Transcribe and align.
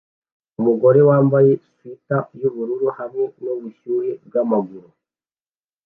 Umugore 0.59 0.99
wambaye 1.09 1.51
swater 1.75 2.21
yubururu 2.39 2.87
hamwe 2.97 3.23
nubushyuhe 3.41 4.11
bwamaguru 4.25 4.89